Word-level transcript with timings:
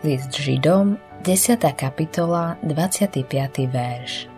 List 0.00 0.32
Židom, 0.32 0.96
10. 1.28 1.60
kapitola, 1.76 2.56
25. 2.64 3.20
verš. 3.68 4.32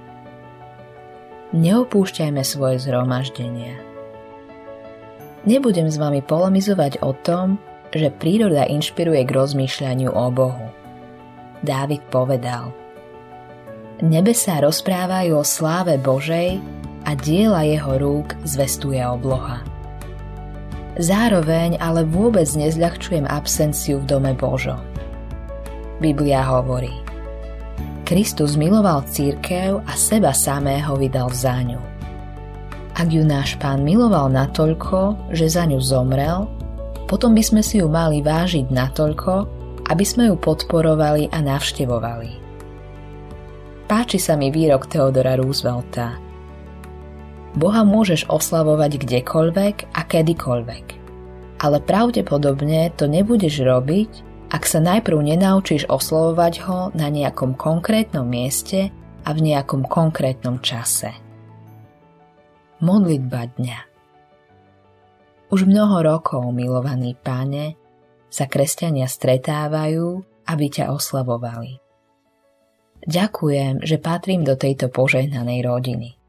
Neopúšťajme 1.55 2.43
svoje 2.43 2.83
zhromaždenia. 2.83 3.79
Nebudem 5.47 5.87
s 5.87 6.03
vami 6.03 6.19
polemizovať 6.19 6.99
o 7.07 7.15
tom, 7.15 7.63
že 7.95 8.11
príroda 8.11 8.67
inšpiruje 8.67 9.23
k 9.23 9.31
rozmýšľaniu 9.31 10.11
o 10.11 10.27
Bohu. 10.35 10.67
Dávid 11.63 12.03
povedal 12.11 12.75
Nebesá 14.03 14.59
rozprávajú 14.67 15.39
o 15.39 15.47
sláve 15.47 15.95
Božej 15.95 16.59
a 17.07 17.15
diela 17.15 17.63
jeho 17.63 18.03
rúk 18.03 18.35
zvestuje 18.43 18.99
obloha. 18.99 19.63
Zároveň 20.99 21.79
ale 21.79 22.03
vôbec 22.03 22.51
nezľahčujem 22.51 23.31
absenciu 23.31 24.03
v 24.03 24.11
dome 24.11 24.35
Božom 24.35 24.92
Biblia 26.01 26.47
hovorí 26.47 26.93
Kristus 28.13 28.61
miloval 28.61 29.09
církev 29.09 29.81
a 29.89 29.93
seba 29.97 30.37
samého 30.37 30.97
vydal 31.01 31.33
za 31.33 31.57
ňu. 31.65 31.81
Ak 32.93 33.09
ju 33.09 33.25
náš 33.25 33.57
pán 33.57 33.81
miloval 33.81 34.29
natoľko, 34.29 35.33
že 35.33 35.49
za 35.49 35.65
ňu 35.65 35.81
zomrel, 35.81 36.45
potom 37.09 37.33
by 37.33 37.41
sme 37.41 37.63
si 37.65 37.81
ju 37.81 37.89
mali 37.89 38.21
vážiť 38.21 38.69
natoľko, 38.69 39.49
aby 39.89 40.05
sme 40.05 40.29
ju 40.29 40.37
podporovali 40.37 41.33
a 41.33 41.41
navštevovali. 41.41 42.31
Páči 43.89 44.21
sa 44.21 44.37
mi 44.37 44.53
výrok 44.53 44.89
Theodora 44.89 45.37
Roosevelta. 45.37 46.17
Boha 47.57 47.85
môžeš 47.85 48.29
oslavovať 48.29 48.97
kdekoľvek 49.09 49.93
a 49.93 50.01
kedykoľvek, 50.05 50.85
ale 51.61 51.77
pravdepodobne 51.85 52.93
to 52.97 53.05
nebudeš 53.05 53.61
robiť, 53.61 54.32
ak 54.53 54.69
sa 54.69 54.85
najprv 54.85 55.33
nenaučíš 55.33 55.89
oslovovať 55.89 56.55
ho 56.69 56.81
na 56.93 57.09
nejakom 57.09 57.57
konkrétnom 57.57 58.29
mieste 58.29 58.93
a 59.25 59.33
v 59.33 59.41
nejakom 59.41 59.89
konkrétnom 59.89 60.61
čase. 60.61 61.17
Modlitba 62.85 63.49
dňa 63.57 63.81
Už 65.49 65.65
mnoho 65.65 66.05
rokov, 66.05 66.45
milovaní 66.53 67.17
páne, 67.17 67.81
sa 68.29 68.45
kresťania 68.45 69.09
stretávajú, 69.09 70.21
aby 70.45 70.65
ťa 70.69 70.93
oslavovali. 70.93 71.81
Ďakujem, 73.09 73.83
že 73.83 73.97
patrím 73.99 74.45
do 74.45 74.55
tejto 74.55 74.93
požehnanej 74.93 75.65
rodiny. 75.65 76.22